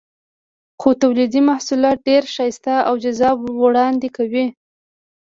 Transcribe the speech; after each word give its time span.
خپل 0.79 0.93
تولیدي 1.01 1.41
محصولات 1.49 1.97
ډېر 2.07 2.23
ښایسته 2.33 2.73
او 2.87 2.93
جذاب 3.03 3.37
وړاندې 3.61 4.09
کوي. 4.17 4.45